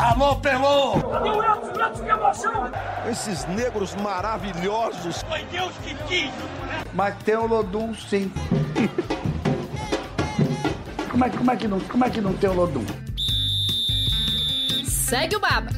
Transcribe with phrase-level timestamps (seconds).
[0.00, 0.92] Alô, Pelô!
[1.10, 1.86] Cadê o Edson?
[1.86, 2.70] Edson, que emoção!
[3.10, 5.22] Esses negros maravilhosos.
[5.24, 6.32] Foi Deus que quis!
[6.94, 8.32] Mas tem o Lodum, sim.
[11.10, 12.84] como, é, como, é que não, como é que não tem o Lodum?
[14.86, 15.68] Segue o Baba.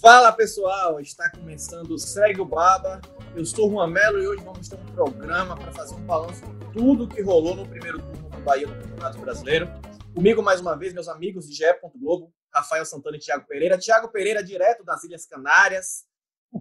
[0.00, 3.00] Fala pessoal, está começando o Segue o Baba.
[3.34, 6.42] Eu sou o Juan Melo e hoje vamos ter um programa para fazer um balanço
[6.46, 9.68] de tudo que rolou no primeiro turno do Bahia no Campeonato Brasileiro.
[10.16, 11.64] Comigo, mais uma vez, meus amigos de GE.
[11.94, 13.76] Globo, Rafael Santana e Tiago Pereira.
[13.76, 16.06] Tiago Pereira, direto das Ilhas Canárias.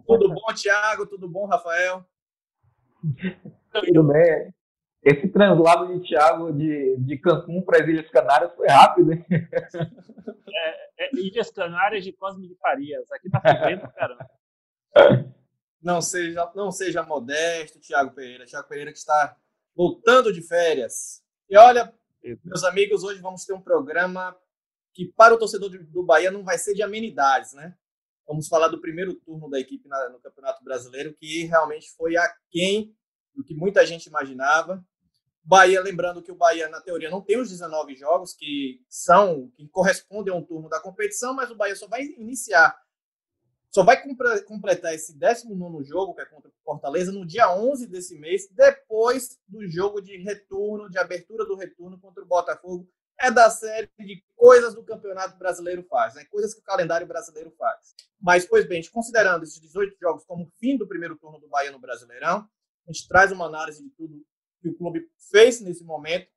[0.06, 1.08] Tudo bom, Tiago?
[1.08, 2.06] Tudo bom, Rafael?
[3.72, 4.54] Tudo bem.
[5.02, 9.26] Esse translado de Thiago de, de Cancún para as Ilhas Canárias foi rápido, hein?
[10.58, 13.12] É, é, Ilhas Canárias de Cosme de Farias.
[13.12, 14.30] Aqui tá fedendo, caramba.
[15.82, 18.46] Não seja, não seja modesto, Tiago Pereira.
[18.46, 19.36] Tiago Pereira que está
[19.76, 21.22] voltando de férias.
[21.50, 21.94] E olha,
[22.44, 24.36] meus amigos, hoje vamos ter um programa
[24.94, 27.76] que para o torcedor do Bahia não vai ser de amenidades, né?
[28.28, 32.96] Vamos falar do primeiro turno da equipe no Campeonato Brasileiro, que realmente foi aquém
[33.36, 34.84] do que muita gente imaginava.
[35.44, 39.68] Bahia, lembrando que o Bahia, na teoria, não tem os 19 jogos que são, que
[39.68, 42.76] correspondem a um turno da competição, mas o Bahia só vai iniciar,
[43.76, 44.02] só vai
[44.46, 49.38] completar esse 19 jogo, que é contra o Fortaleza, no dia 11 desse mês, depois
[49.46, 52.90] do jogo de retorno, de abertura do retorno contra o Botafogo.
[53.20, 56.24] É da série de coisas do Campeonato Brasileiro faz, né?
[56.32, 57.94] coisas que o calendário brasileiro faz.
[58.18, 61.72] Mas, pois bem, considerando esses 18 jogos como o fim do primeiro turno do Bahia
[61.72, 62.48] no Brasileirão,
[62.88, 64.26] a gente traz uma análise de tudo
[64.62, 66.30] que o clube fez nesse momento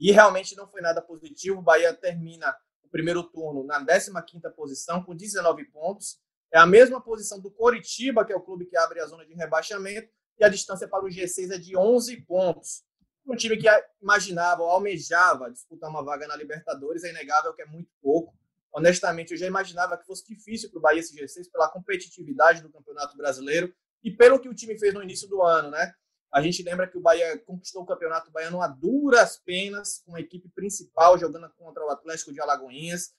[0.00, 1.60] e realmente não foi nada positivo.
[1.60, 6.18] O Bahia termina o primeiro turno na 15ª posição com 19 pontos.
[6.52, 9.34] É a mesma posição do Coritiba, que é o clube que abre a zona de
[9.34, 12.84] rebaixamento, e a distância para o G6 é de 11 pontos.
[13.26, 13.68] Um time que
[14.00, 18.34] imaginava, almejava disputar uma vaga na Libertadores, é inegável que é muito pouco.
[18.72, 22.70] Honestamente, eu já imaginava que fosse difícil para o Bahia esse G6 pela competitividade do
[22.70, 25.92] Campeonato Brasileiro e pelo que o time fez no início do ano, né?
[26.32, 30.20] A gente lembra que o Bahia conquistou o Campeonato Baiano a duras penas, com a
[30.20, 33.14] equipe principal jogando contra o Atlético de Alagoinhas.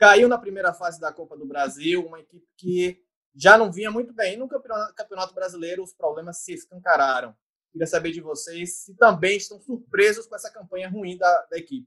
[0.00, 4.14] Caiu na primeira fase da Copa do Brasil, uma equipe que já não vinha muito
[4.14, 4.34] bem.
[4.34, 7.36] no Campeonato Brasileiro, os problemas se escancararam.
[7.70, 11.86] Queria saber de vocês se também estão surpresos com essa campanha ruim da, da equipe.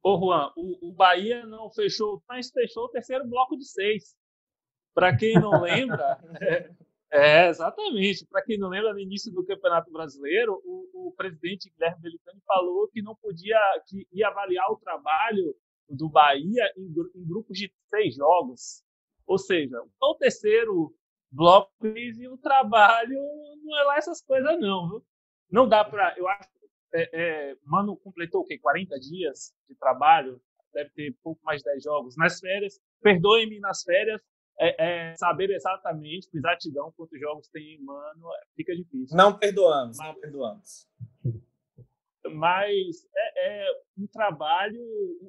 [0.00, 4.16] Ô, Juan, o, o Bahia não fechou, mas fechou o terceiro bloco de seis.
[4.94, 6.20] Para quem não lembra,
[7.10, 8.24] É, exatamente.
[8.26, 12.88] Para quem não lembra, no início do Campeonato Brasileiro, o, o presidente Guilherme Belitani falou
[12.88, 15.54] que não podia, que ia avaliar o trabalho
[15.92, 18.82] do Bahia em, em grupos de seis jogos.
[19.26, 20.94] Ou seja, o terceiro
[21.30, 23.18] bloco e o trabalho
[23.64, 25.04] não é lá essas coisas não, viu?
[25.50, 26.48] Não dá para, eu acho,
[26.94, 28.58] é, é, Mano completou o quê?
[28.58, 30.40] 40 dias de trabalho,
[30.72, 32.16] deve ter pouco mais de 10 jogos.
[32.16, 34.20] Nas férias, perdoe-me nas férias,
[34.58, 39.16] é, é, saber exatamente, com exatidão, quantos jogos tem em mano, fica difícil.
[39.16, 40.88] Não perdoamos, mas, não perdoamos.
[42.32, 43.66] Mas é, é,
[43.98, 44.80] um trabalho.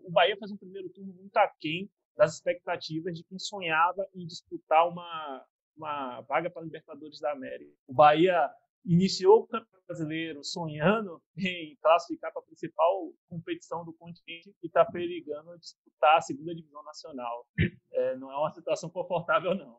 [0.04, 4.88] O Bahia faz um primeiro turno muito aquém das expectativas de quem sonhava em disputar
[4.88, 7.72] uma, uma vaga para a Libertadores da América.
[7.88, 8.50] O Bahia
[8.86, 14.86] iniciou o Campeonato Brasileiro sonhando em classificar para a principal competição do continente e está
[14.86, 17.48] perigando disputar a segunda divisão nacional.
[17.96, 19.78] É, não é uma situação confortável, não.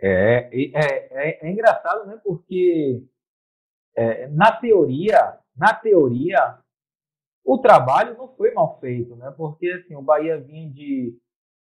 [0.00, 2.20] É, é, é, é engraçado, né?
[2.22, 3.02] Porque
[3.96, 6.58] é, na teoria, na teoria,
[7.44, 9.30] o trabalho não foi mal feito, né?
[9.36, 11.18] Porque assim, o Bahia vinha de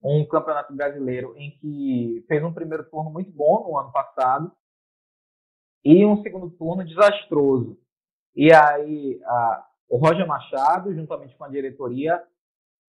[0.03, 4.51] um campeonato brasileiro em que fez um primeiro turno muito bom no ano passado,
[5.83, 7.77] e um segundo turno desastroso.
[8.35, 12.23] E aí a, o Roger Machado, juntamente com a diretoria,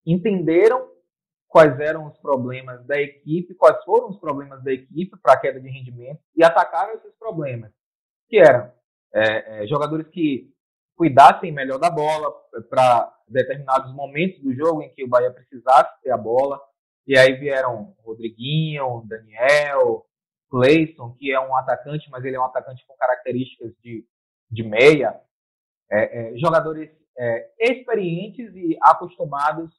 [0.05, 0.89] entenderam
[1.47, 5.59] quais eram os problemas da equipe, quais foram os problemas da equipe para a queda
[5.59, 7.71] de rendimento e atacaram esses problemas,
[8.27, 8.71] que eram
[9.13, 10.52] é, é, jogadores que
[10.95, 12.31] cuidassem melhor da bola
[12.69, 16.59] para determinados momentos do jogo em que o Bahia precisasse ter a bola.
[17.05, 20.05] E aí vieram Rodriguinho, Daniel,
[20.49, 24.05] Clayson, que é um atacante, mas ele é um atacante com características de,
[24.51, 25.19] de meia,
[25.91, 29.71] é, é, jogadores é, experientes e acostumados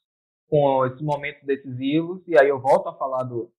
[0.49, 3.52] com esses momentos decisivos, e aí eu volto a falar do,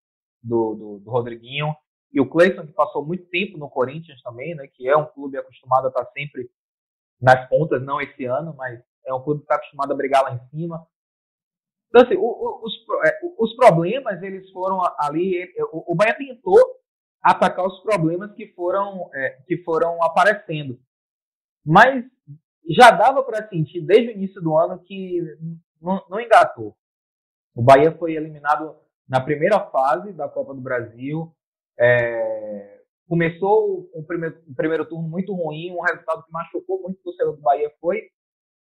[0.44, 1.74] do, do, do Rodriguinho,
[2.12, 5.38] e o Clayson, que passou muito tempo no Corinthians também, né, que é um clube
[5.38, 6.50] acostumado a estar sempre
[7.22, 10.34] nas pontas, não esse ano, mas é um clube que está acostumado a brigar lá
[10.34, 10.86] em cima.
[11.90, 12.74] Então, assim, o, o, os,
[13.06, 16.60] é, os problemas, eles foram ali, o, o Bahia tentou
[17.22, 20.80] atacar os problemas que foram, é, que foram aparecendo.
[21.66, 22.06] Mas
[22.70, 25.22] já dava para sentir desde o início do ano que
[25.82, 26.76] não, não engatou.
[27.56, 28.76] O Bahia foi eliminado
[29.08, 31.34] na primeira fase da Copa do Brasil.
[31.80, 32.75] É,
[33.08, 37.36] começou o primeiro, o primeiro turno muito ruim, um resultado que machucou muito o torcedor
[37.36, 38.10] do Bahia foi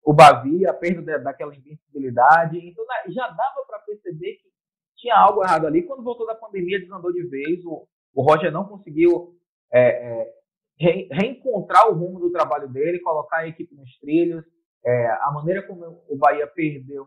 [0.04, 2.58] o Bavi, a perda daquela invencibilidade.
[2.58, 4.48] Então já dava para perceber que
[4.96, 5.84] tinha algo errado ali.
[5.84, 7.64] Quando voltou da pandemia, desandou de vez.
[7.66, 9.36] O, o Roger não conseguiu
[9.72, 10.34] é, é,
[10.80, 14.46] re, reencontrar o rumo do trabalho dele, colocar a equipe nos trilhos.
[14.86, 17.06] É, a maneira como o Bahia perdeu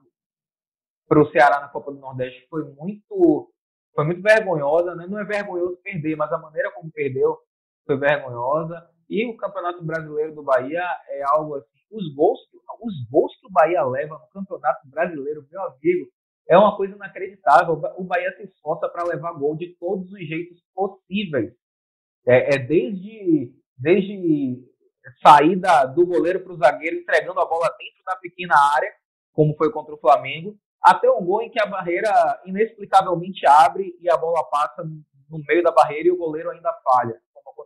[1.09, 3.51] para o Ceará na Copa do Nordeste foi muito
[3.95, 5.07] foi muito vergonhosa, né?
[5.09, 7.39] Não é vergonhoso perder, mas a maneira como perdeu
[7.87, 8.89] foi vergonhosa.
[9.09, 12.39] E o Campeonato Brasileiro do Bahia é algo assim, os gols,
[12.81, 16.07] os gols que o Bahia leva no Campeonato Brasileiro, meu amigo,
[16.49, 17.75] é uma coisa inacreditável.
[17.97, 21.53] O Bahia se esforça para levar gol de todos os jeitos possíveis.
[22.27, 24.63] É, é desde, desde
[25.23, 28.93] saída do goleiro para o zagueiro, entregando a bola dentro da pequena área,
[29.33, 34.11] como foi contra o Flamengo, até um gol em que a barreira inexplicavelmente abre e
[34.11, 37.21] a bola passa no meio da barreira e o goleiro ainda falha.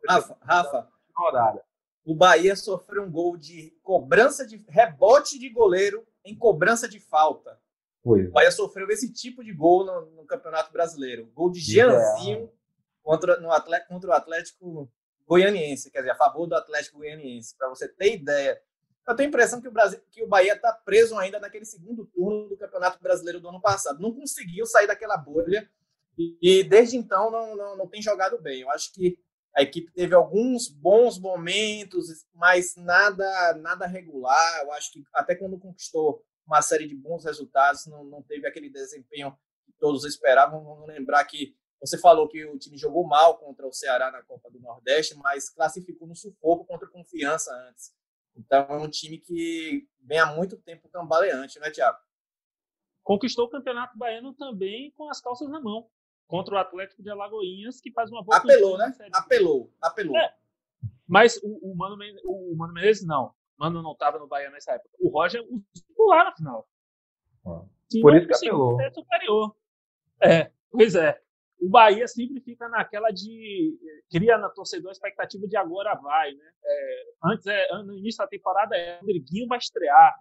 [0.08, 1.64] Rafa, Rafa rodada.
[2.05, 7.58] o Bahia sofreu um gol de cobrança de rebote de goleiro em cobrança de falta.
[8.02, 8.28] Pois.
[8.28, 11.31] O Bahia sofreu esse tipo de gol no, no Campeonato Brasileiro.
[11.34, 12.49] Gol de Jeanzinho é.
[13.02, 14.90] contra, no Atlético, contra o Atlético
[15.26, 17.56] Goianiense, quer dizer, a favor do Atlético Goianiense.
[17.56, 18.60] Para você ter ideia
[19.06, 22.06] eu tenho a impressão que o, Brasil, que o Bahia está preso ainda naquele segundo
[22.06, 24.00] turno do Campeonato Brasileiro do ano passado.
[24.00, 25.68] Não conseguiu sair daquela bolha
[26.16, 28.62] e, e desde então não, não, não tem jogado bem.
[28.62, 29.18] Eu acho que
[29.54, 34.62] a equipe teve alguns bons momentos, mas nada nada regular.
[34.62, 38.70] Eu acho que até quando conquistou uma série de bons resultados, não, não teve aquele
[38.70, 40.64] desempenho que todos esperavam.
[40.64, 44.50] Vamos lembrar que você falou que o time jogou mal contra o Ceará na Copa
[44.50, 47.92] do Nordeste, mas classificou no sufoco contra a Confiança antes.
[48.36, 51.98] Então é um time que vem há muito tempo cambaleante, né, Thiago?
[53.02, 55.88] Conquistou o Campeonato Baiano também com as calças na mão.
[56.26, 58.94] Contra o Atlético de Alagoinhas, que faz uma boa Apelou, né?
[59.12, 60.16] Apelou, apelou.
[60.16, 60.34] É.
[61.06, 63.26] Mas o, o, Mano, o Mano Menezes não.
[63.26, 64.96] O Mano não estava no Bahia nessa época.
[64.98, 66.66] O Roger o lá na final.
[67.46, 67.62] Ah.
[68.00, 68.81] Por isso que apelou.
[68.81, 69.56] É superior.
[70.20, 71.23] É, pois é
[71.60, 73.78] o Bahia sempre fica naquela de
[74.10, 76.52] cria na torcedor a expectativa de agora vai, né?
[76.64, 80.14] É, antes é, no início da temporada é Rodriguinho vai estrear,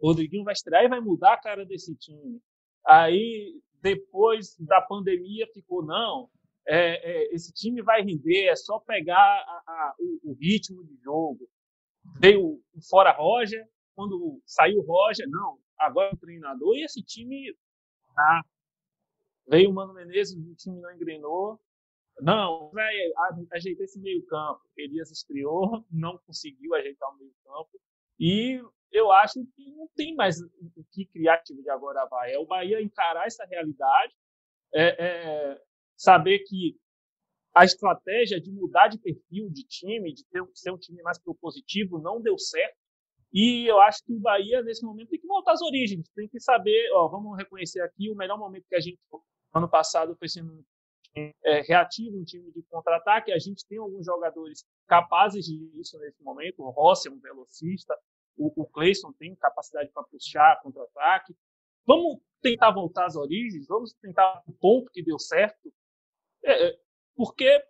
[0.00, 2.40] Rodriguinho vai estrear e vai mudar a cara desse time.
[2.86, 6.28] Aí depois da pandemia ficou não,
[6.66, 10.96] é, é, esse time vai render, é só pegar a, a, o, o, ritmo de
[11.02, 11.48] jogo.
[12.20, 17.54] Veio fora Roger, quando saiu Roger, não, agora o treinador e esse time
[18.14, 18.44] tá
[19.48, 21.60] Veio o Mano Menezes, o time não engrenou.
[22.20, 22.94] Não, vai
[23.52, 24.60] ajeitar esse meio-campo.
[24.76, 27.80] Elias estreou, não conseguiu ajeitar o meio-campo.
[28.18, 28.60] E
[28.90, 32.32] eu acho que não tem mais o que criar time de agora vai.
[32.32, 34.12] É o Bahia encarar essa realidade,
[34.74, 35.62] é, é,
[35.96, 36.76] saber que
[37.54, 41.98] a estratégia de mudar de perfil de time, de ter, ser um time mais propositivo,
[41.98, 42.76] não deu certo.
[43.32, 46.08] E eu acho que o Bahia, nesse momento, tem que voltar às origens.
[46.14, 48.98] Tem que saber, ó, vamos reconhecer aqui o melhor momento que a gente
[49.52, 50.64] Ano passado foi sendo
[51.44, 53.32] é, reativo, um time de contra-ataque.
[53.32, 56.62] A gente tem alguns jogadores capazes disso nesse momento.
[56.62, 57.96] O Rossi é um velocista,
[58.36, 61.34] o, o tem capacidade para puxar contra-ataque.
[61.86, 65.72] Vamos tentar voltar às origens, vamos tentar o ponto que deu certo,
[66.44, 66.80] é, é,
[67.16, 67.64] porque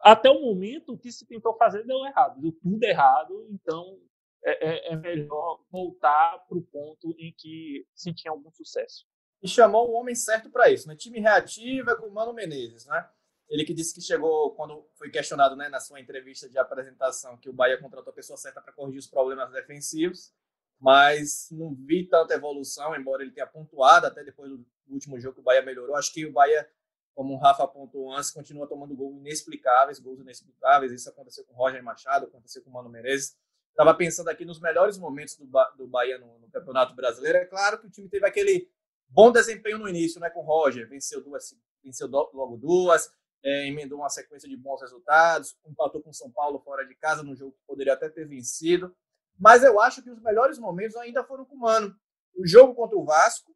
[0.00, 3.98] até o momento o que se tentou fazer deu errado, deu tudo errado, então
[4.44, 9.04] é, é, é melhor voltar para o ponto em que se tinha algum sucesso
[9.42, 10.96] e chamou o homem certo para isso, né?
[10.96, 13.08] Time reativo é com o Mano Menezes, né?
[13.48, 17.48] Ele que disse que chegou, quando foi questionado né, na sua entrevista de apresentação, que
[17.48, 20.32] o Bahia contratou a pessoa certa para corrigir os problemas defensivos,
[20.80, 25.40] mas não vi tanta evolução, embora ele tenha pontuado até depois do último jogo que
[25.40, 25.94] o Bahia melhorou.
[25.94, 26.68] Acho que o Bahia,
[27.14, 30.92] como o Rafa apontou antes, continua tomando gols inexplicáveis, gols inexplicáveis.
[30.92, 33.36] Isso aconteceu com o Roger Machado, aconteceu com o Mano Menezes.
[33.70, 37.38] Estava pensando aqui nos melhores momentos do, ba do Bahia no, no Campeonato Brasileiro.
[37.38, 38.68] É claro que o time teve aquele
[39.08, 43.08] Bom desempenho no início, né, com o Roger, venceu duas, venceu logo duas,
[43.44, 47.34] é, emendou uma sequência de bons resultados, empatou com São Paulo fora de casa no
[47.36, 48.94] jogo que poderia até ter vencido.
[49.38, 51.94] Mas eu acho que os melhores momentos ainda foram com o Mano.
[52.34, 53.54] O jogo contra o Vasco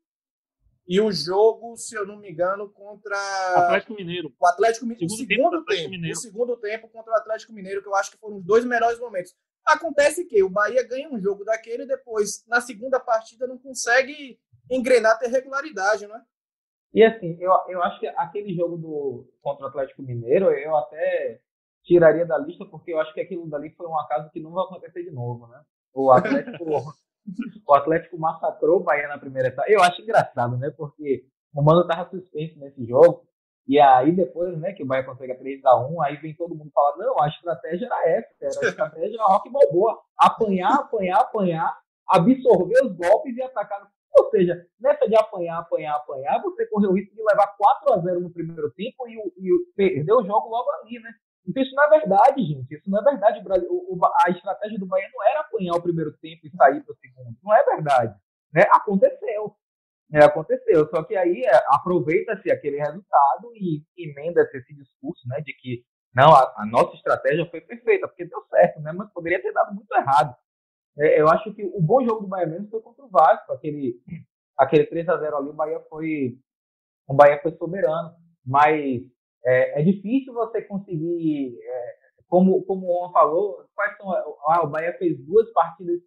[0.86, 4.34] e o jogo, se eu não me engano, contra o Atlético Mineiro.
[4.38, 5.12] O Atlético Mineiro.
[5.12, 8.18] O segundo, tempo, tempo o segundo tempo contra o Atlético Mineiro, que eu acho que
[8.18, 9.34] foram os dois melhores momentos.
[9.64, 14.38] Acontece que o Bahia ganha um jogo daquele e depois, na segunda partida, não consegue
[14.70, 16.22] engrenar ter regularidade, não é?
[16.92, 21.40] E assim, eu, eu acho que aquele jogo do contra o Atlético Mineiro, eu até
[21.84, 24.64] tiraria da lista, porque eu acho que aquilo dali foi um acaso que não vai
[24.64, 25.60] acontecer de novo, né?
[25.94, 26.64] O Atlético,
[27.66, 29.70] o Atlético massacrou o Bahia na primeira etapa.
[29.70, 30.70] Eu acho engraçado, né?
[30.76, 31.24] Porque
[31.54, 33.24] o Mano tava suspenso nesse jogo.
[33.66, 36.96] E aí depois, né, que o Bahia consegue a 3x1, aí vem todo mundo falar,
[36.96, 40.00] não, a estratégia era essa, era a estratégia rock balboa.
[40.18, 43.88] Apanhar, apanhar, apanhar, absorver os golpes e atacar.
[44.20, 47.98] Ou seja, nessa de apanhar, apanhar, apanhar, você correu o risco de levar 4 a
[47.98, 51.10] 0 no primeiro tempo e, e perder o jogo logo ali, né?
[51.48, 52.74] Então isso não é verdade, gente.
[52.74, 53.40] Isso não é verdade.
[53.68, 56.98] O, a estratégia do Bahia não era apanhar o primeiro tempo e sair para o
[56.98, 57.34] segundo.
[57.42, 58.14] Não é verdade.
[58.52, 58.62] Né?
[58.72, 59.54] Aconteceu.
[60.12, 60.86] É, aconteceu.
[60.90, 65.82] Só que aí é, aproveita-se aquele resultado e emenda-se esse discurso, né, de que
[66.14, 69.72] não, a, a, nossa estratégia foi perfeita, porque deu certo, né, mas poderia ter dado
[69.72, 70.34] muito errado.
[70.98, 74.00] É, eu acho que o bom jogo do Bahia mesmo foi contra o Vasco, aquele,
[74.56, 76.38] aquele 3 a 0 ali, o Bahia foi,
[77.08, 79.02] o Bahia foi soberano, mas
[79.44, 84.68] é, é difícil você conseguir, é, como, como o Juan falou, quais são, ah, o
[84.70, 86.00] Bahia fez duas partidas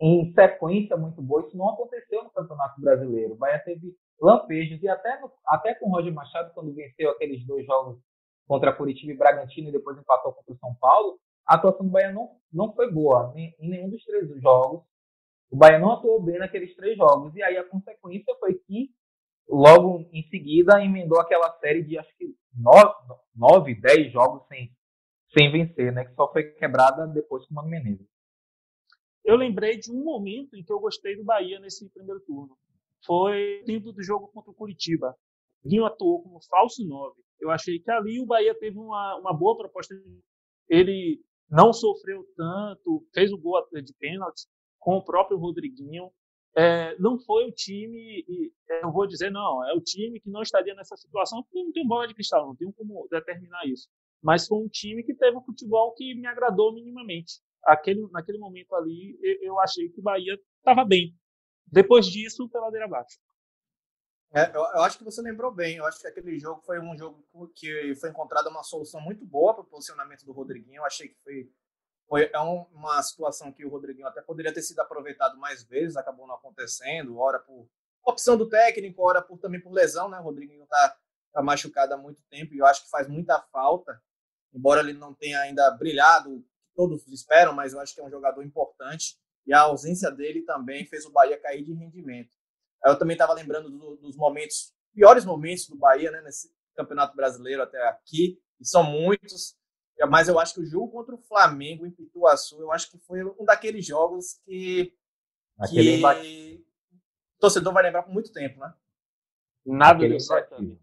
[0.00, 1.42] em sequência muito boa.
[1.46, 3.34] Isso não aconteceu no Campeonato Brasileiro.
[3.34, 7.46] O Bahia teve lampejos e até, no, até com o Roger Machado, quando venceu aqueles
[7.46, 7.98] dois jogos
[8.46, 12.12] contra Curitiba e Bragantino e depois empatou contra o São Paulo, a atuação do Bahia
[12.12, 14.82] não, não foi boa em, em nenhum dos três jogos.
[15.50, 17.34] O Bahia não atuou bem naqueles três jogos.
[17.34, 18.90] E aí a consequência foi que,
[19.48, 22.94] logo em seguida, emendou aquela série de acho que nove,
[23.34, 24.70] nove dez jogos sem,
[25.36, 26.04] sem vencer, né?
[26.04, 28.06] Que só foi quebrada depois com o Mano Menezes
[29.26, 32.56] eu lembrei de um momento em que eu gostei do Bahia nesse primeiro turno.
[33.04, 35.16] Foi dentro do jogo contra o Curitiba.
[35.64, 37.20] Guinho atuou como falso 9.
[37.40, 39.94] Eu achei que ali o Bahia teve uma, uma boa proposta.
[40.68, 44.46] Ele não sofreu tanto, fez o gol de pênalti
[44.78, 46.10] com o próprio Rodriguinho.
[46.56, 48.24] É, não foi o time,
[48.82, 51.86] eu vou dizer, não, é o time que não estaria nessa situação, porque não tem
[51.86, 53.88] bola de cristal, não tem como determinar isso.
[54.22, 58.74] Mas foi um time que teve um futebol que me agradou minimamente aquele, naquele momento
[58.74, 61.14] ali, eu achei que o Bahia estava bem.
[61.66, 63.18] Depois disso, pela ladeira abaixo.
[64.34, 65.76] É, eu, eu, acho que você lembrou bem.
[65.76, 69.54] Eu acho que aquele jogo foi um jogo que foi encontrada uma solução muito boa
[69.54, 70.78] para o posicionamento do Rodriguinho.
[70.78, 71.50] Eu achei que foi,
[72.08, 75.96] foi é um, uma situação que o Rodriguinho até poderia ter sido aproveitado mais vezes,
[75.96, 77.18] acabou não acontecendo.
[77.18, 77.68] Hora por
[78.04, 80.18] opção do técnico, hora por, também por lesão, né?
[80.18, 80.96] O Rodriguinho está
[81.32, 84.00] tá machucado há muito tempo e eu acho que faz muita falta.
[84.52, 86.44] Embora ele não tenha ainda brilhado
[86.76, 89.18] todos esperam, mas eu acho que é um jogador importante.
[89.46, 92.30] E a ausência dele também fez o Bahia cair de rendimento.
[92.88, 97.62] Eu também estava lembrando do, dos momentos, piores momentos do Bahia, né, nesse Campeonato Brasileiro
[97.62, 99.56] até aqui, e são muitos.
[100.08, 103.24] Mas eu acho que o jogo contra o Flamengo em Pituaçu, eu acho que foi
[103.24, 104.92] um daqueles jogos que,
[105.58, 106.64] Aquele que
[107.36, 108.72] o torcedor vai lembrar por muito tempo, né?
[109.64, 110.76] Nada aquele, é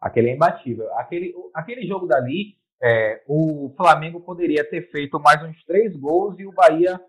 [0.00, 0.94] aquele é imbatível.
[0.94, 6.46] Aquele, aquele jogo dali, é, o Flamengo poderia ter feito mais uns três gols e
[6.46, 7.00] o Bahia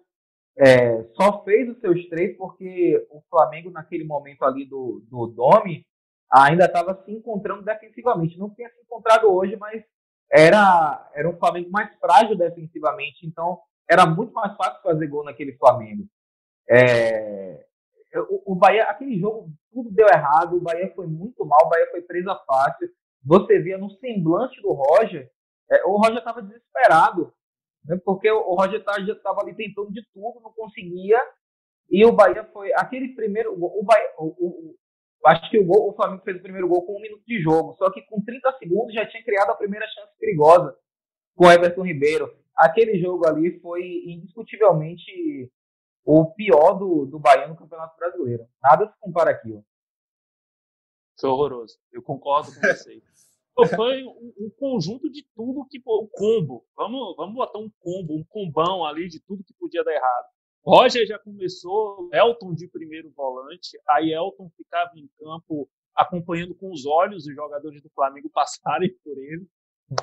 [0.59, 5.85] é, só fez os seus três porque o Flamengo, naquele momento ali do, do Domi,
[6.31, 8.37] ainda estava se encontrando defensivamente.
[8.37, 9.83] Não tinha se encontrado hoje, mas
[10.31, 15.57] era, era um Flamengo mais frágil defensivamente, então era muito mais fácil fazer gol naquele
[15.57, 16.03] Flamengo.
[16.69, 17.65] É,
[18.29, 21.89] o, o Bahia, aquele jogo, tudo deu errado, o Bahia foi muito mal, o Bahia
[21.89, 22.89] foi presa fácil.
[23.25, 25.29] Você via no semblante do Roger
[25.71, 27.31] é, o Roger estava desesperado,
[27.89, 31.19] né, porque o Roger tá, já estava ali tentando de tudo, não conseguia.
[31.89, 32.71] E o Bahia foi.
[32.75, 33.51] Aquele primeiro.
[33.51, 34.75] O, Bahia, o, o,
[35.25, 37.75] acho que o, gol, o Flamengo fez o primeiro gol com um minuto de jogo,
[37.79, 40.77] só que com 30 segundos já tinha criado a primeira chance perigosa
[41.35, 42.31] com o Everton Ribeiro.
[42.55, 45.51] Aquele jogo ali foi indiscutivelmente
[46.05, 48.45] o pior do, do Bahia no Campeonato Brasileiro.
[48.61, 49.65] Nada se compara aquilo.
[51.19, 51.79] Foi horroroso.
[51.91, 53.01] Eu concordo com você.
[53.75, 56.65] Foi um, um, conjunto de tudo que o um combo.
[56.75, 60.25] Vamos, vamos botar um combo, um combão ali de tudo que podia dar errado.
[60.63, 66.85] Roger já começou, Elton de primeiro volante, aí Elton ficava em campo acompanhando com os
[66.85, 69.45] olhos os jogadores do Flamengo passarem por ele.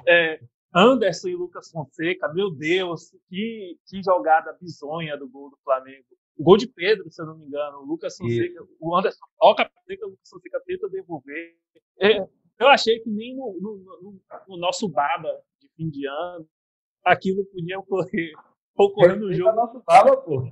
[0.06, 0.40] É,
[0.74, 6.04] Anderson e Lucas Fonseca, meu Deus, que, que jogada bizonha do gol do Flamengo.
[6.36, 8.76] O gol de Pedro, se eu não me engano, o Lucas Fonseca, Isso.
[8.78, 9.70] o Anderson toca a
[10.04, 11.56] o Lucas Fonseca tenta devolver.
[11.98, 12.18] É,
[12.58, 16.48] eu achei que nem no, no, no, no nosso baba de fim de ano
[17.04, 18.32] aquilo podia ocorrer.
[18.76, 19.56] Ocorreu no jogo.
[19.56, 20.42] Nosso baba, pô.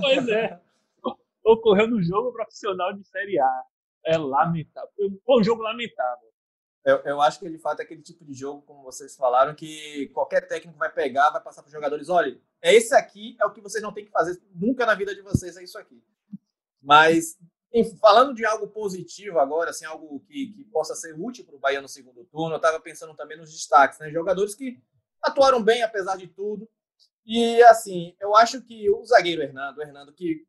[0.00, 0.60] Pois é.
[1.44, 3.64] Ocorreu no jogo profissional de Série A.
[4.04, 4.90] É lamentável.
[5.24, 6.32] Foi um jogo lamentável.
[6.84, 10.08] Eu, eu, acho que de fato é aquele tipo de jogo, como vocês falaram, que
[10.08, 13.52] qualquer técnico vai pegar, vai passar para os jogadores: olha, é esse aqui, é o
[13.52, 16.02] que vocês não têm que fazer nunca na vida de vocês, é isso aqui.
[16.82, 17.38] Mas
[18.00, 21.80] falando de algo positivo agora, assim, algo que, que possa ser útil para o Bahia
[21.80, 24.10] no segundo turno, eu estava pensando também nos destaques, né?
[24.10, 24.78] Jogadores que
[25.22, 26.68] atuaram bem apesar de tudo.
[27.24, 30.44] E assim, eu acho que o zagueiro Hernando, o Hernando, que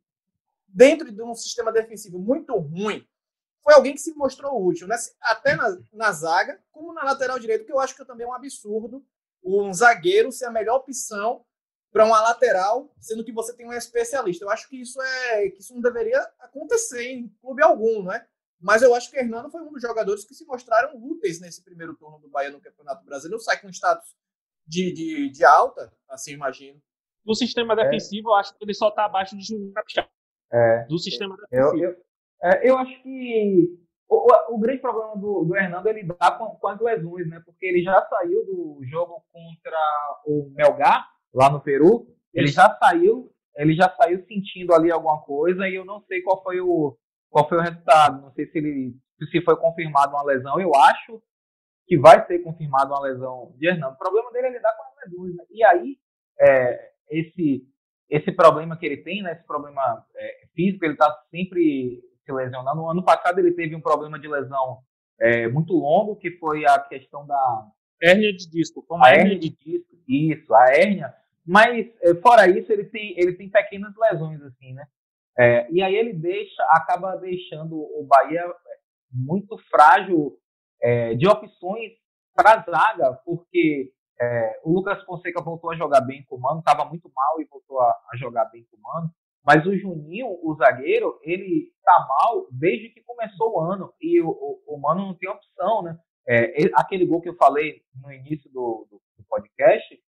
[0.67, 3.07] dentro de um sistema defensivo muito ruim,
[3.61, 4.97] foi alguém que se mostrou útil, né?
[5.21, 8.33] até na, na zaga, como na lateral direita, que eu acho que também é um
[8.33, 9.05] absurdo
[9.43, 11.45] um zagueiro ser a melhor opção
[11.93, 14.43] para uma lateral, sendo que você tem um especialista.
[14.43, 18.25] Eu acho que isso é que isso não deveria acontecer em clube algum, né?
[18.59, 21.63] Mas eu acho que o Hernando foi um dos jogadores que se mostraram úteis nesse
[21.63, 23.43] primeiro turno do Bahia no Campeonato Brasileiro.
[23.43, 24.15] Sai com status
[24.65, 26.81] de, de, de alta, assim, imagino.
[27.23, 27.83] No sistema é.
[27.83, 30.09] defensivo, eu acho que ele só está abaixo de Júnior Capixaba.
[30.51, 30.85] É.
[30.85, 31.83] Do sistema defensivo.
[31.83, 31.97] Eu, eu,
[32.43, 36.67] é, eu acho que o, o, grande problema do, do Hernando é lidar com, com
[36.67, 37.41] as lesões, né?
[37.45, 39.77] Porque ele já saiu do jogo contra
[40.25, 42.07] o Melgar, lá no Peru.
[42.33, 46.41] Ele já saiu, ele já saiu sentindo ali alguma coisa e eu não sei qual
[46.41, 46.97] foi o,
[47.29, 48.21] qual foi o resultado.
[48.21, 48.95] Não sei se ele
[49.31, 50.59] se foi confirmado uma lesão.
[50.59, 51.21] Eu acho
[51.85, 53.93] que vai ser confirmado uma lesão de Hernando.
[53.93, 55.35] O problema dele é lidar com as lesões.
[55.35, 55.43] Né?
[55.51, 55.97] E aí,
[56.39, 57.63] é, esse,
[58.09, 62.75] esse problema que ele tem, né, esse problema é, físico, ele está sempre se lesionar.
[62.75, 64.79] No ano passado ele teve um problema de lesão
[65.19, 67.67] é, muito longo, que foi a questão da
[68.01, 68.85] hérnia de disco.
[69.01, 71.13] a hérnia de disco, isso, a hérnia.
[71.45, 74.85] Mas é, fora isso ele tem ele tem pequenas lesões assim, né?
[75.37, 78.43] É, e aí ele deixa, acaba deixando o Bahia
[79.11, 80.37] muito frágil
[80.81, 81.91] é, de opções
[82.35, 86.59] para a zaga, porque é, o Lucas Fonseca voltou a jogar bem com o Mano,
[86.59, 89.09] estava muito mal e voltou a, a, jogar bem com o Mano.
[89.45, 93.93] Mas o Juninho, o zagueiro, ele tá mal desde que começou o ano.
[93.99, 95.97] E o, o, o Mano não tem opção, né?
[96.25, 99.99] É, ele, aquele gol que eu falei no início do, do, do, podcast,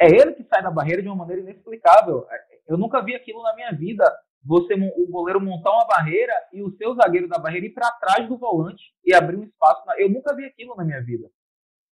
[0.00, 2.26] é ele que sai da barreira de uma maneira inexplicável.
[2.66, 4.04] Eu nunca vi aquilo na minha vida.
[4.44, 8.28] Você, o goleiro montar uma barreira e o seu zagueiro da barreira ir para trás
[8.28, 9.82] do volante e abrir um espaço.
[9.98, 11.28] Eu nunca vi aquilo na minha vida.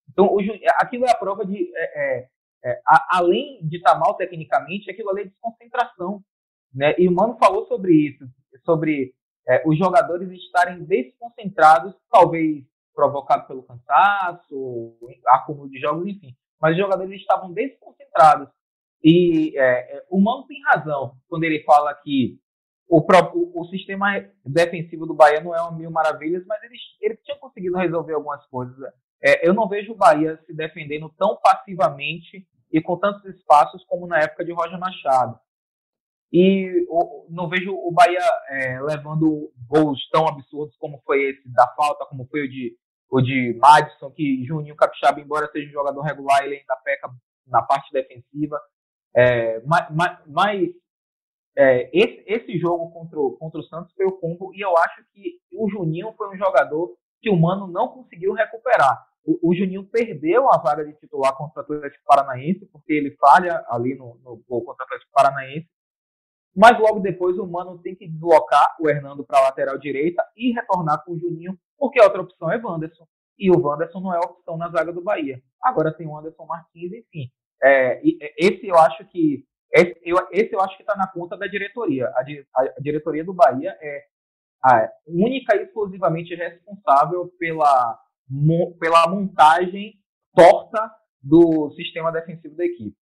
[0.08, 0.38] Então, o,
[0.78, 1.70] aquilo é a prova de.
[1.76, 2.28] É, é,
[2.64, 6.22] é a, além de estar tá mal tecnicamente, aquilo ali é desconcentração.
[6.72, 6.94] Né?
[6.98, 8.24] E o Mano falou sobre isso,
[8.64, 9.14] sobre
[9.48, 14.96] é, os jogadores estarem desconcentrados, talvez provocado pelo cansaço,
[15.28, 16.34] acúmulo de jogos, enfim.
[16.60, 18.48] Mas os jogadores estavam desconcentrados.
[19.02, 22.38] E é, é o Mano tem razão quando ele fala que
[22.88, 24.06] o, próprio, o, sistema
[24.44, 28.44] defensivo do Bahia não é uma mil maravilhas, mas eles, eles tinham conseguido resolver algumas
[28.46, 28.76] coisas.
[29.22, 34.06] É, eu não vejo o Bahia se defendendo tão passivamente e com tantos espaços como
[34.06, 35.38] na época de Roger Machado.
[36.32, 36.86] E
[37.28, 42.26] não vejo o Bahia é, levando gols tão absurdos como foi esse da falta, como
[42.26, 42.76] foi o de,
[43.10, 47.10] o de Madison, que Juninho Capixaba, embora seja um jogador regular, ele ainda peca
[47.46, 48.60] na parte defensiva.
[49.14, 49.88] É, mas,
[50.26, 50.68] mas
[51.56, 55.02] é, esse, esse, jogo contra o, contra o Santos foi o combo, e eu acho
[55.12, 59.06] que o Juninho foi um jogador que o Mano não conseguiu recuperar.
[59.24, 63.64] O, o Juninho perdeu a vaga de titular contra o Atlético Paranaense, porque ele falha
[63.68, 65.68] ali no, no gol contra o Atlético Paranaense,
[66.54, 70.52] mas logo depois o Mano tem que deslocar o Hernando para a lateral direita e
[70.52, 73.06] retornar com o Juninho, porque a outra opção é Wanderson.
[73.38, 75.42] E o Wanderson não é opção na zaga do Bahia.
[75.62, 77.30] Agora tem o Anderson Martins, enfim.
[77.62, 78.00] É,
[78.38, 82.06] esse eu acho que esse eu, esse eu acho que está na conta da diretoria.
[82.08, 82.20] A,
[82.60, 84.04] a, diretoria do Bahia é
[84.62, 87.98] a única e exclusivamente responsável pela,
[88.78, 89.94] pela montagem
[90.34, 90.90] torta
[91.22, 92.96] do sistema defensivo da equipe.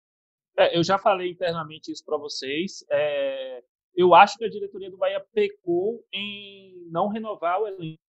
[0.56, 2.84] É, eu já falei internamente isso para vocês.
[2.90, 3.62] É,
[3.94, 8.04] eu acho que a diretoria do Bahia pecou em não renovar o elenco.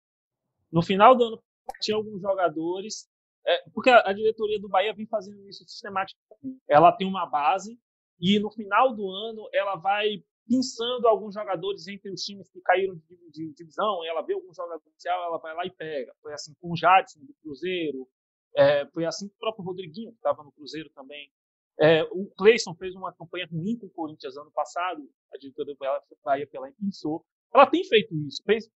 [0.72, 1.44] No final do ano,
[1.82, 3.10] tinha alguns jogadores.
[3.46, 6.62] É, porque a, diretoria do Bahia vem fazendo isso sistematicamente.
[6.70, 7.80] Ela tem uma base
[8.20, 12.96] e no final do ano ela vai pensando alguns jogadores entre os times que caíram
[12.96, 14.06] de, de, de divisão.
[14.06, 16.14] Ela vê algum jogador potencial, ela vai lá e pega.
[16.22, 18.08] Foi assim com o Jadson do Cruzeiro.
[18.56, 21.32] É, foi assim com o próprio Rodriguinho, que estava no Cruzeiro também.
[21.80, 25.80] É, o Cleison fez uma campanha ruim com o Corinthians ano passado, a diretoria do
[26.24, 27.26] Bahia pela pensou.
[27.54, 28.70] Ela tem feito isso, fez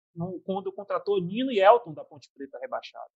[0.45, 3.11] quando contratou Nino e Elton da Ponte Preta rebaixado.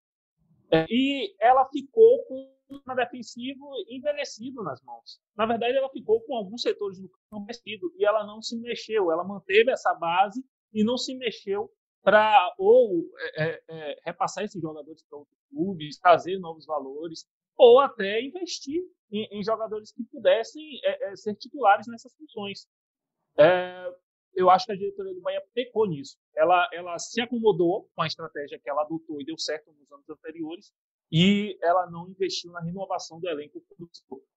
[0.70, 5.20] É, e ela ficou com uma defensivo envelhecido nas mãos.
[5.36, 9.12] Na verdade, ela ficou com alguns setores do campo envelhecido e ela não se mexeu.
[9.12, 11.70] Ela manteve essa base e não se mexeu
[12.02, 17.80] para ou é, é, é, repassar esses jogadores para outros clubes, trazer novos valores ou
[17.80, 22.68] até investir em, em jogadores que pudessem é, é, ser titulares nessas funções.
[24.36, 26.18] É, eu acho que a diretoria do Bahia pecou nisso.
[26.34, 30.08] Ela, ela se acomodou com a estratégia que ela adotou e deu certo nos anos
[30.08, 30.72] anteriores,
[31.10, 33.62] e ela não investiu na renovação do elenco.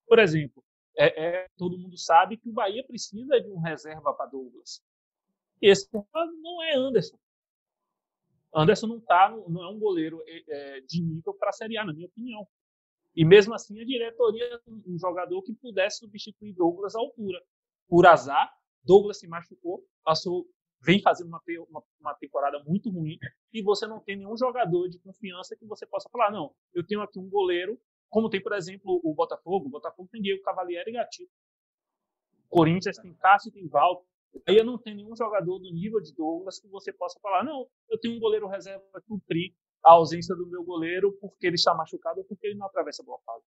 [0.08, 0.64] Por exemplo,
[0.96, 4.82] é, é, todo mundo sabe que o Bahia precisa de um reserva para Douglas.
[5.62, 5.90] Esse
[6.42, 7.18] não é Anderson.
[8.54, 11.86] Anderson não tá, não é um goleiro é, é de nível para a Série A,
[11.86, 12.48] na minha opinião.
[13.16, 17.42] E mesmo assim, a diretoria, um jogador que pudesse substituir Douglas à altura.
[17.88, 18.52] Por azar,
[18.90, 20.48] Douglas se machucou, passou
[20.82, 23.20] vem fazendo uma, uma, uma, temporada muito ruim
[23.54, 27.02] e você não tem nenhum jogador de confiança que você possa falar, não, eu tenho
[27.02, 30.94] aqui um goleiro, como tem, por exemplo, o Botafogo, o Botafogo tem Diego Cavalieri e
[30.94, 31.32] Gatito.
[32.48, 34.02] Corinthians tem Cássio e tem Valdo.
[34.48, 37.68] Aí eu não tenho nenhum jogador do nível de Douglas que você possa falar, não,
[37.90, 39.54] eu tenho um goleiro reserva para cumprir
[39.86, 43.06] a ausência do meu goleiro porque ele está machucado ou porque ele não atravessa a
[43.06, 43.46] boa fase.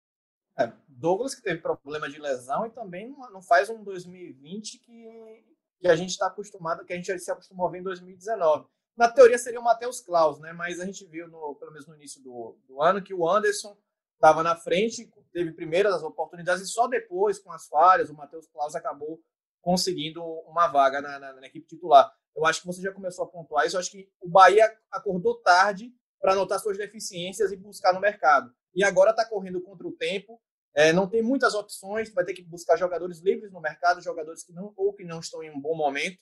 [0.59, 5.45] É, Douglas que teve problema de lesão e também não faz um 2020 que,
[5.79, 8.67] que a gente está acostumado, que a gente se acostumou a ver em 2019.
[8.97, 10.51] Na teoria seria o Matheus Klaus, né?
[10.53, 13.77] Mas a gente viu, no, pelo menos no início do, do ano, que o Anderson
[14.15, 18.47] estava na frente, teve primeiras as oportunidades e só depois, com as falhas, o Matheus
[18.47, 19.21] Klaus acabou
[19.61, 22.11] conseguindo uma vaga na, na, na, equipe titular.
[22.35, 23.75] Eu acho que você já começou a pontuar isso.
[23.75, 28.51] Eu acho que o Bahia acordou tarde para notar suas deficiências e buscar no mercado.
[28.77, 30.39] E agora está correndo contra o tempo.
[30.75, 34.53] É, não tem muitas opções, vai ter que buscar jogadores livres no mercado, jogadores que
[34.53, 36.19] não ou que não estão em um bom momento,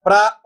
[0.00, 0.40] para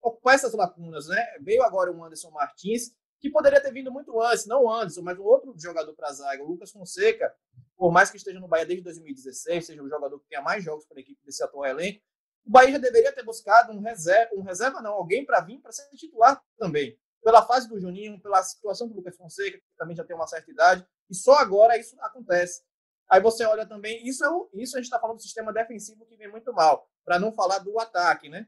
[0.00, 1.08] ocupar essas lacunas.
[1.08, 1.26] Né?
[1.40, 5.18] Veio agora o Anderson Martins, que poderia ter vindo muito antes, não o Anderson, mas
[5.18, 7.34] um outro jogador para a zaga, o Lucas Fonseca,
[7.76, 10.86] por mais que esteja no Bahia desde 2016, seja o jogador que tenha mais jogos
[10.86, 12.00] para a equipe desse atual elenco,
[12.46, 15.72] o Bahia já deveria ter buscado um reserva, um reserva não, alguém para vir para
[15.72, 16.96] ser titular também.
[17.26, 20.48] Pela fase do Juninho, pela situação do Lucas Fonseca, que também já tem uma certa
[20.48, 22.62] idade, e só agora isso acontece.
[23.10, 26.06] Aí você olha também, isso, é o, isso a gente está falando do sistema defensivo
[26.06, 28.46] que vem muito mal, para não falar do ataque, né?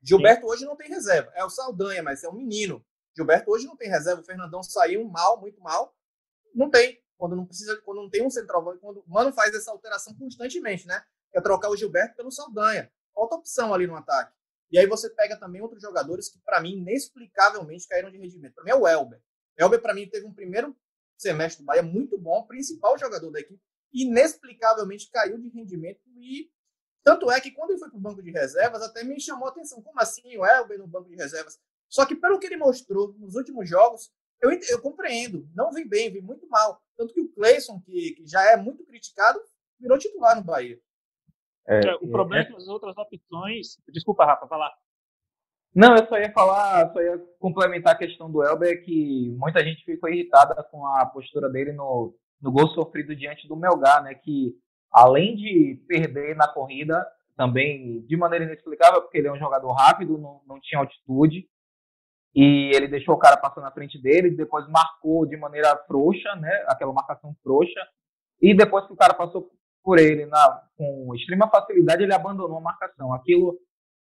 [0.00, 0.46] Gilberto Sim.
[0.46, 2.86] hoje não tem reserva, é o Saldanha, mas é um menino.
[3.16, 5.92] Gilberto hoje não tem reserva, o Fernandão saiu mal, muito mal,
[6.54, 7.02] não tem.
[7.18, 10.86] Quando não precisa, quando não tem um central, quando o Mano faz essa alteração constantemente,
[10.86, 11.04] né?
[11.32, 12.92] Quer trocar o Gilberto pelo Saldanha.
[13.12, 14.32] Falta opção ali no ataque.
[14.74, 18.54] E aí você pega também outros jogadores que, para mim, inexplicavelmente caíram de rendimento.
[18.54, 19.22] Para mim é o Elber.
[19.56, 20.76] Elber, para mim, teve um primeiro
[21.16, 26.50] semestre do Bahia muito bom, principal jogador da equipe, inexplicavelmente caiu de rendimento e
[27.04, 29.52] tanto é que quando ele foi para o banco de reservas, até me chamou a
[29.52, 29.80] atenção.
[29.80, 31.60] Como assim o Elber no banco de reservas?
[31.88, 34.10] Só que pelo que ele mostrou nos últimos jogos,
[34.42, 35.48] eu, eu compreendo.
[35.54, 36.82] Não vem bem, vem muito mal.
[36.96, 39.40] Tanto que o Cleison, que, que já é muito criticado,
[39.78, 40.80] virou titular no Bahia.
[41.66, 43.78] É, é o problema é que as outras opções.
[43.88, 44.72] Desculpa, Rafa, falar.
[45.74, 49.84] Não, eu só ia falar, só ia complementar a questão do Elber, que muita gente
[49.84, 54.14] ficou irritada com a postura dele no, no gol sofrido diante do Melgar, né?
[54.14, 54.54] Que
[54.92, 57.04] além de perder na corrida,
[57.36, 61.48] também de maneira inexplicável, porque ele é um jogador rápido, não, não tinha altitude,
[62.32, 66.64] e ele deixou o cara passar na frente dele, depois marcou de maneira frouxa, né?
[66.68, 67.80] Aquela marcação frouxa,
[68.40, 69.50] e depois que o cara passou
[69.84, 73.12] por ele na, com extrema facilidade, ele abandonou a marcação.
[73.12, 73.56] Aquilo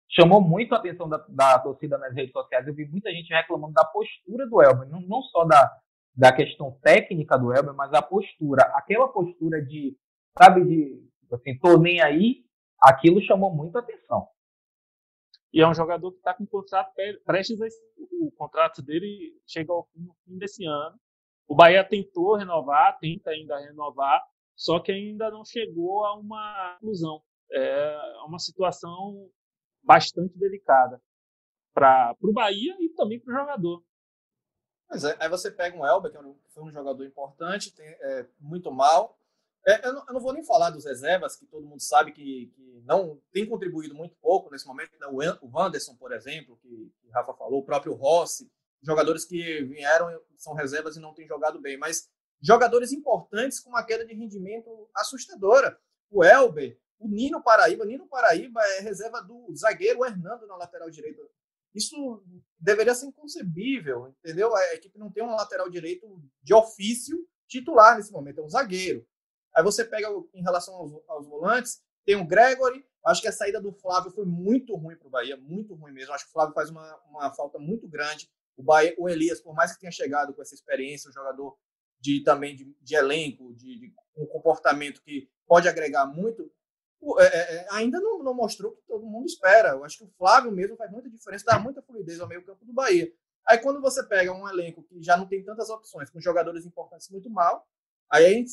[0.07, 2.67] chamou muito a atenção da, da torcida nas redes sociais.
[2.67, 5.69] Eu vi muita gente reclamando da postura do Elber, não, não só da,
[6.15, 9.97] da questão técnica do Elber, mas a postura, aquela postura de,
[10.37, 12.45] sabe, de assim, tô nem aí,
[12.79, 14.27] aquilo chamou muito a atenção.
[15.53, 16.93] E é um jogador que está com o contrato
[17.25, 17.67] prestes a,
[18.21, 20.95] o contrato dele chega ao fim, no fim desse ano.
[21.47, 24.21] O Bahia tentou renovar, tenta ainda renovar,
[24.61, 27.19] só que ainda não chegou a uma conclusão.
[27.51, 27.97] É
[28.27, 29.27] uma situação
[29.81, 31.01] bastante delicada
[31.73, 33.83] para o Bahia e também para o jogador.
[34.91, 36.21] É, aí você pega um Elber, que é
[36.53, 39.17] foi um jogador importante, tem, é, muito mal.
[39.65, 42.53] É, eu, não, eu, não, vou nem falar dos reservas, que todo mundo sabe que,
[42.55, 44.91] que não tem contribuído muito pouco nesse momento.
[44.99, 45.07] Né?
[45.07, 48.47] O, o Wanderson, por exemplo, que, que Rafa falou, o próprio Rossi,
[48.83, 51.77] jogadores que vieram, são reservas e não têm jogado bem.
[51.77, 55.79] Mas jogadores importantes com uma queda de rendimento assustadora.
[56.09, 57.85] O Elber, o Nino Paraíba.
[57.85, 61.21] Nino Paraíba é reserva do zagueiro Hernando na lateral direita.
[61.73, 62.23] Isso
[62.59, 64.53] deveria ser inconcebível, entendeu?
[64.55, 66.05] A equipe não tem um lateral direito
[66.43, 69.05] de ofício titular nesse momento, é um zagueiro.
[69.55, 72.85] Aí você pega em relação aos, aos volantes, tem o Gregory.
[73.05, 76.13] Acho que a saída do Flávio foi muito ruim para o Bahia, muito ruim mesmo.
[76.13, 78.29] Acho que o Flávio faz uma, uma falta muito grande.
[78.55, 81.57] O, Bahia, o Elias, por mais que tenha chegado com essa experiência, um jogador
[82.01, 86.51] de também de, de elenco, de, de, um comportamento que pode agregar muito,
[87.19, 89.69] é, é, é, ainda não, não, mostrou que todo mundo espera.
[89.69, 92.65] Eu acho que o Flávio mesmo faz muita diferença, dá muita fluidez ao meio campo
[92.65, 93.11] do Bahia.
[93.47, 97.09] Aí quando você pega um elenco que já não tem tantas opções, com jogadores importantes
[97.09, 97.65] muito mal,
[98.09, 98.51] aí a gente,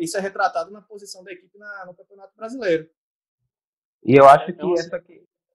[0.00, 2.88] isso é retratado na posição da equipe na, no Campeonato Brasileiro.
[4.02, 5.02] E eu acho que essa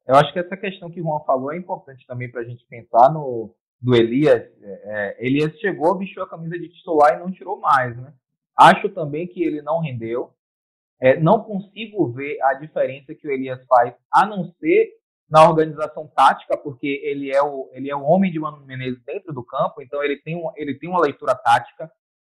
[0.06, 2.66] eu acho que essa questão que o Juan falou é importante também para a gente
[2.66, 7.30] pensar no, do Elias, é, é, Elias chegou, vestiu a camisa de titular e não
[7.30, 8.14] tirou mais, né?
[8.58, 10.34] Acho também que ele não rendeu.
[11.02, 14.90] É, não consigo ver a diferença que o Elias faz, a não ser
[15.30, 19.34] na organização tática, porque ele é o, ele é o homem de Mano Menezes dentro
[19.34, 21.92] do campo, então ele tem, um, ele tem uma leitura tática,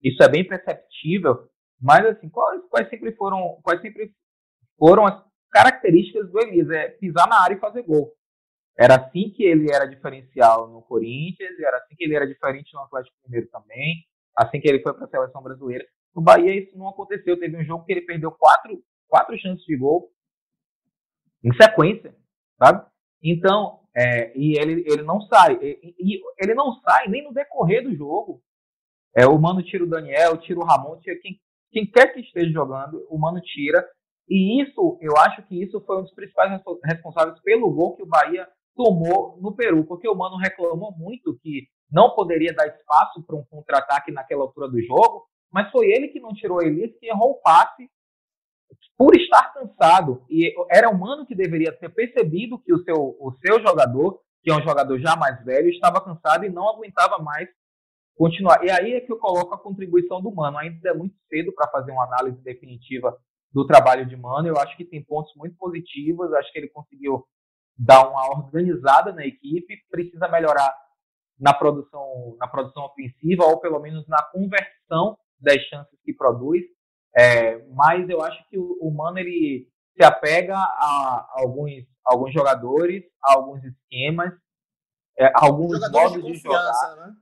[0.03, 1.47] isso é bem perceptível,
[1.79, 4.11] mas assim, quais, quais sempre foram, quais sempre
[4.79, 8.15] foram as características do Elias, é pisar na área e fazer gol.
[8.77, 12.81] Era assim que ele era diferencial no Corinthians, era assim que ele era diferente no
[12.81, 14.05] Atlético Mineiro também,
[14.37, 15.87] assim que ele foi para a seleção brasileira.
[16.15, 17.39] No Bahia isso não aconteceu.
[17.39, 20.11] Teve um jogo que ele perdeu quatro, quatro chances de gol
[21.43, 22.15] em sequência,
[22.59, 22.85] sabe?
[23.23, 25.57] Então, é, e ele, ele não sai.
[25.63, 28.43] E, e, ele não sai nem no decorrer do jogo.
[29.17, 31.39] É, o Mano tira o Daniel, tira o Ramon, tira quem,
[31.71, 33.87] quem quer que esteja jogando, o Mano tira.
[34.29, 36.51] E isso, eu acho que isso foi um dos principais
[36.85, 41.69] responsáveis pelo gol que o Bahia tomou no Peru, porque o Mano reclamou muito que
[41.91, 46.21] não poderia dar espaço para um contra-ataque naquela altura do jogo, mas foi ele que
[46.21, 47.89] não tirou Elias, que errou o passe
[48.97, 50.25] por estar cansado.
[50.29, 54.51] E era o Mano que deveria ter percebido que o seu, o seu jogador, que
[54.51, 57.49] é um jogador já mais velho, estava cansado e não aguentava mais
[58.17, 58.65] continuar.
[58.65, 60.59] E aí é que eu coloco a contribuição do Mano.
[60.59, 63.17] Ainda é muito cedo para fazer uma análise definitiva
[63.53, 64.49] do trabalho de Mano.
[64.49, 66.33] Eu acho que tem pontos muito positivos.
[66.33, 67.25] Acho que ele conseguiu
[67.77, 69.85] dar uma organizada na equipe.
[69.91, 70.75] Precisa melhorar
[71.39, 76.63] na produção, na produção ofensiva ou pelo menos na conversão das chances que produz.
[77.17, 81.71] É, mas eu acho que o, o Mano ele se apega a alguns,
[82.05, 84.33] alguns jogadores, a alguns esquemas,
[85.17, 86.97] é, alguns jogadores modos de, de jogar.
[86.97, 87.15] Né?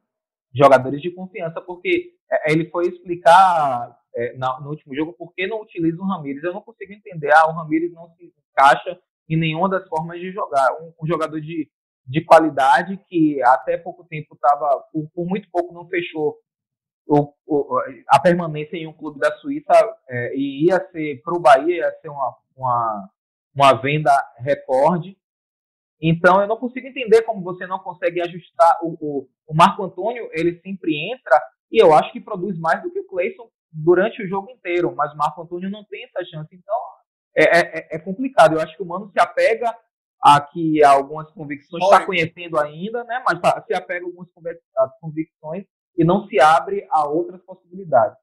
[0.55, 5.61] Jogadores de confiança, porque é, ele foi explicar é, no último jogo por que não
[5.61, 6.43] utiliza o Ramires.
[6.43, 7.31] Eu não consigo entender.
[7.35, 8.99] Ah, o Ramires não se encaixa
[9.33, 10.73] em nenhuma das formas de jogar.
[10.81, 11.69] Um, um jogador de,
[12.07, 16.37] de qualidade que até pouco tempo estava, por, por, muito pouco, não fechou
[17.07, 19.73] o, o, a permanência em um clube da Suíça
[20.09, 23.11] é, e ia ser para o Bahia ia ser uma, uma,
[23.55, 25.17] uma venda recorde.
[26.01, 30.29] Então eu não consigo entender como você não consegue ajustar o, o, o Marco Antônio,
[30.33, 31.41] ele sempre entra
[31.71, 35.13] e eu acho que produz mais do que o Cleison durante o jogo inteiro, mas
[35.13, 36.55] o Marco Antônio não tem essa chance.
[36.55, 36.77] Então
[37.37, 38.55] é, é, é complicado.
[38.55, 39.77] Eu acho que o Mano se apega
[40.23, 43.23] a que algumas convicções está conhecendo ainda, né?
[43.27, 44.29] Mas tá, se apega a algumas
[45.01, 45.67] convicções
[45.97, 48.17] e não se abre a outras possibilidades.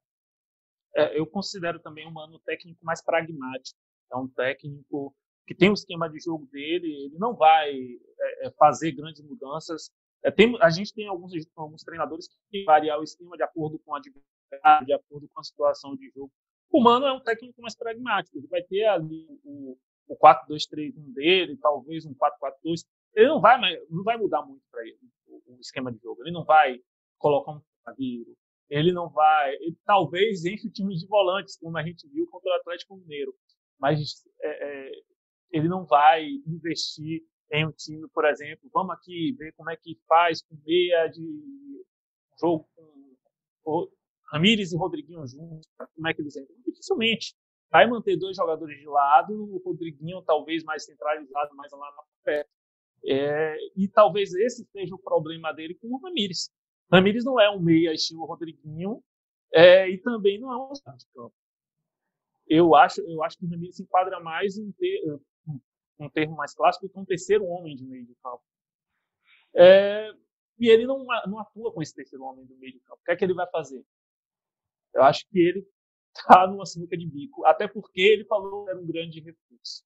[0.95, 3.77] É, eu considero também um mano técnico mais pragmático.
[4.11, 5.13] É um técnico
[5.45, 9.91] que tem o esquema de jogo dele, ele não vai é, é fazer grandes mudanças.
[10.23, 13.95] É, tem, a gente tem alguns, alguns treinadores que variar o esquema de acordo com
[13.95, 16.31] a de acordo com a situação de jogo.
[16.71, 18.37] O Mano é um técnico mais pragmático.
[18.37, 19.77] Ele vai ter ali o,
[20.07, 22.85] o 4-2-3-1 dele, talvez um 4-4-2.
[23.15, 26.21] Ele não vai, não vai mudar muito para ele o, o, esquema de jogo.
[26.21, 26.79] Ele não vai
[27.17, 28.35] colocar um zagueiro.
[28.69, 29.55] Ele não vai.
[29.55, 33.33] Ele, talvez enche o time de volantes, como a gente viu contra o Atlético Mineiro.
[33.79, 33.99] Mas
[34.41, 34.91] é, é,
[35.51, 38.69] ele não vai investir em um time, por exemplo.
[38.71, 41.83] Vamos aqui ver como é que faz com meia de
[42.39, 42.69] jogo
[43.63, 43.89] com
[44.31, 45.67] Ramires e Rodriguinho juntos.
[45.95, 46.55] Como é que eles entram?
[46.65, 47.35] Dificilmente.
[47.71, 52.49] Vai manter dois jogadores de lado, o Rodriguinho talvez mais centralizado, mais lá na perto.
[53.05, 56.51] É, e talvez esse seja o problema dele com o Ramires.
[56.91, 59.03] Ramires não é um meia estilo Rodriguinho
[59.53, 61.33] é, e também não é um de campo.
[62.47, 65.01] Eu acho, eu acho que o Ramires se enquadra mais em ter
[65.99, 68.41] um termo mais clássico que um terceiro homem de meio de campo.
[69.53, 70.11] É,
[70.57, 72.99] e ele não, não atua com esse terceiro homem do meio de campo.
[73.01, 73.83] O que é que ele vai fazer?
[74.93, 75.67] Eu acho que ele
[76.15, 79.83] está numa sinuca de bico, até porque ele falou que era um grande recurso.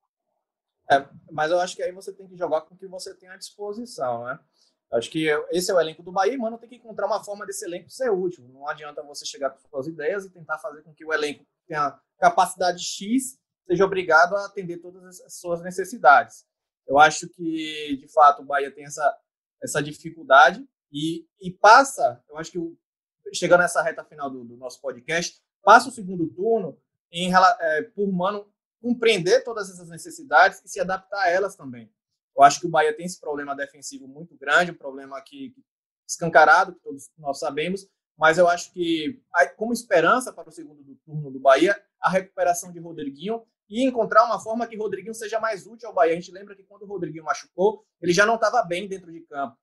[0.91, 3.29] É, mas eu acho que aí você tem que jogar com o que você tem
[3.29, 4.39] à disposição, né?
[4.91, 7.65] Acho que esse é o elenco do Bahia, mano, tem que encontrar uma forma desse
[7.65, 8.47] elenco ser útil.
[8.49, 11.99] Não adianta você chegar com suas ideias e tentar fazer com que o elenco tenha
[12.19, 16.45] capacidade X, seja obrigado a atender todas as suas necessidades.
[16.85, 19.17] Eu acho que, de fato, o Bahia tem essa,
[19.63, 22.77] essa dificuldade e, e passa, eu acho que o,
[23.33, 26.77] chegando nessa reta final do, do, nosso podcast, passa o segundo turno
[27.11, 28.47] em, é, por Mano
[28.81, 31.91] compreender todas essas necessidades e se adaptar a elas também.
[32.35, 35.55] Eu acho que o Bahia tem esse problema defensivo muito grande, um problema aqui
[36.07, 39.21] escancarado, que todos nós sabemos, mas eu acho que,
[39.55, 44.39] como esperança para o segundo turno do Bahia, a recuperação de Rodriguinho e encontrar uma
[44.39, 46.13] forma que Rodriguinho seja mais útil ao Bahia.
[46.13, 49.21] A gente lembra que quando o Rodriguinho machucou, ele já não estava bem dentro de
[49.21, 49.57] campo.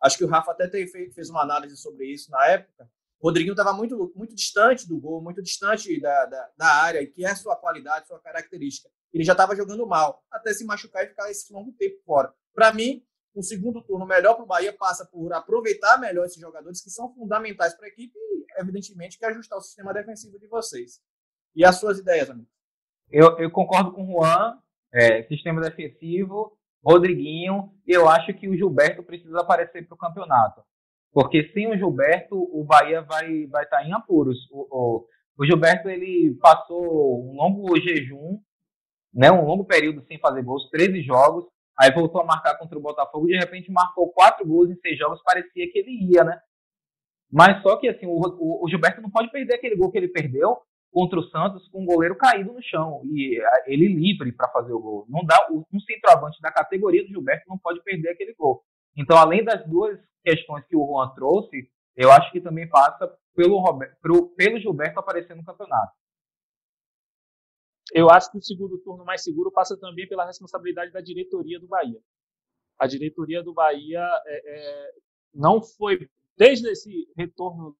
[0.00, 2.88] Acho que o Rafa até fez uma análise sobre isso na época.
[3.26, 7.34] Rodriguinho estava muito, muito distante do gol, muito distante da, da, da área, que é
[7.34, 11.50] sua qualidade, sua característica ele já estava jogando mal, até se machucar e ficar esse
[11.52, 12.32] longo tempo fora.
[12.54, 13.02] Para mim,
[13.34, 17.12] um segundo turno melhor para o Bahia passa por aproveitar melhor esses jogadores que são
[17.14, 21.00] fundamentais para a equipe e, evidentemente, que ajustar o sistema defensivo de vocês.
[21.54, 22.48] E as suas ideias, amigo?
[23.10, 24.58] Eu, eu concordo com o Juan,
[24.92, 30.62] é, sistema defensivo, Rodriguinho, eu acho que o Gilberto precisa aparecer para o campeonato.
[31.16, 34.36] Porque sem o Gilberto, o Bahia vai vai estar tá em apuros.
[34.50, 35.06] O, o,
[35.38, 38.38] o Gilberto ele passou um longo jejum
[39.16, 41.46] né, um longo período sem fazer gols, 13 jogos,
[41.80, 45.22] aí voltou a marcar contra o Botafogo, de repente marcou quatro gols em seis jogos,
[45.22, 46.38] parecia que ele ia, né?
[47.32, 50.58] Mas só que assim, o, o, Gilberto não pode perder aquele gol que ele perdeu
[50.92, 54.80] contra o Santos com o goleiro caído no chão e ele livre para fazer o
[54.80, 55.06] gol.
[55.08, 58.62] Não dá um centroavante da categoria do Gilberto não pode perder aquele gol.
[58.96, 63.58] Então, além das duas questões que o Juan trouxe, eu acho que também passa pelo,
[63.58, 63.96] Roberto,
[64.36, 65.92] pelo Gilberto aparecer no campeonato.
[67.92, 71.68] Eu acho que o segundo turno mais seguro passa também pela responsabilidade da diretoria do
[71.68, 72.00] Bahia.
[72.78, 74.94] A diretoria do Bahia é, é,
[75.32, 77.76] não foi, desde esse retorno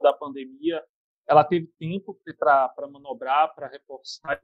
[0.00, 0.82] da pandemia,
[1.26, 4.40] ela teve tempo para manobrar, para reforçar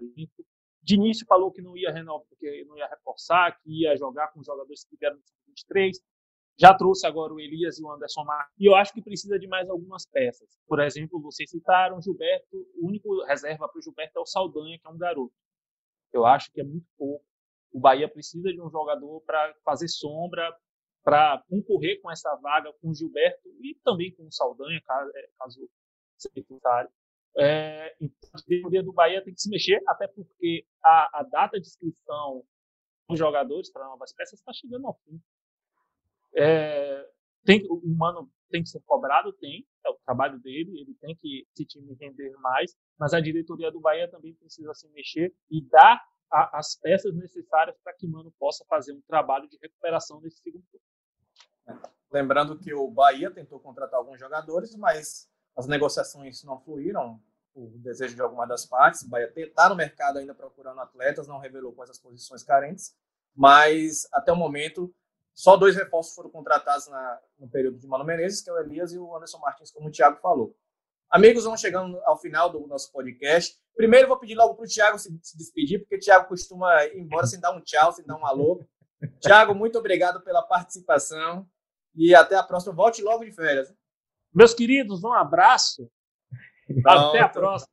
[0.82, 4.42] De início falou que não ia renovar, porque não ia reforçar, que ia jogar com
[4.42, 5.22] jogadores que tiveram no
[5.56, 5.98] 23.
[6.58, 8.54] Já trouxe agora o Elias e o Anderson Marques.
[8.58, 10.58] E eu acho que precisa de mais algumas peças.
[10.66, 12.56] Por exemplo, vocês citaram o Gilberto.
[12.76, 15.34] O único reserva para o Gilberto é o Saldanha, que é um garoto.
[16.12, 17.24] Eu acho que é muito pouco.
[17.72, 20.50] O Bahia precisa de um jogador para fazer sombra,
[21.04, 25.28] para concorrer com essa vaga com o Gilberto e também com o Saldanha, caso, é,
[25.38, 25.70] caso
[26.16, 26.90] secretário.
[27.38, 31.66] É, então, diretoria do Bahia tem que se mexer, até porque a, a data de
[31.66, 32.42] inscrição
[33.08, 35.20] dos jogadores para novas peças está chegando ao fim.
[36.36, 37.08] É,
[37.44, 41.46] tem, o Mano tem que ser cobrado, tem, é o trabalho dele, ele tem que
[41.52, 46.02] esse time render mais, mas a diretoria do Bahia também precisa se mexer e dar
[46.30, 50.64] a, as peças necessárias para que Mano possa fazer um trabalho de recuperação nesse segundo
[50.70, 51.80] turno.
[52.10, 57.20] Lembrando que o Bahia tentou contratar alguns jogadores, mas as negociações não fluíram
[57.54, 59.02] o desejo de alguma das partes.
[59.02, 62.94] O Bahia está no mercado ainda procurando atletas, não revelou quais as posições carentes,
[63.34, 64.94] mas até o momento
[65.36, 68.90] só dois reforços foram contratados na, no período de Mano Menezes, que é o Elias
[68.94, 70.56] e o Anderson Martins, como o Thiago falou.
[71.10, 73.54] Amigos, vamos chegando ao final do nosso podcast.
[73.76, 76.98] Primeiro, vou pedir logo para o Thiago se, se, despedir, porque o Thiago costuma ir
[76.98, 78.66] embora sem dar um tchau, sem dar um alô.
[79.20, 81.46] Thiago, muito obrigado pela participação
[81.94, 82.72] e até a próxima.
[82.72, 83.70] Volte logo de férias.
[84.34, 85.86] Meus queridos, um abraço.
[86.82, 87.08] Pronto.
[87.08, 87.70] Até a próxima.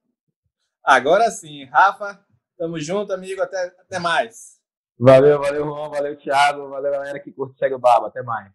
[0.84, 1.64] Agora sim.
[1.64, 2.22] Rafa,
[2.58, 3.42] tamo junto, amigo.
[3.42, 4.62] Até, até mais.
[5.00, 5.90] Valeu, valeu, Juan.
[5.90, 6.70] Valeu, Thiago.
[6.70, 8.06] Valeu, galera que curte Segue o Babo.
[8.06, 8.52] Até mais.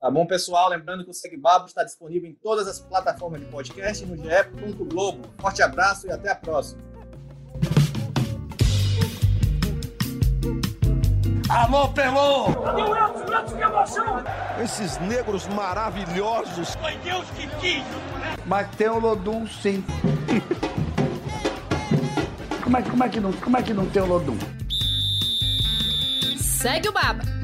[0.00, 0.68] Tá bom, pessoal?
[0.68, 5.28] Lembrando que o Segue Babo está disponível em todas as plataformas de podcast no ge.globo.
[5.40, 6.82] Forte abraço e até a próxima.
[11.48, 12.46] Alô, Pelô!
[13.46, 14.24] que emoção!
[14.62, 16.74] Esses negros maravilhosos!
[16.74, 17.84] Foi Deus que quis!
[18.44, 19.84] Mas tem o Lodum, sim.
[22.62, 24.36] como, é, como, é que não, como é que não tem o Lodum?
[26.56, 27.35] Segue o Baba!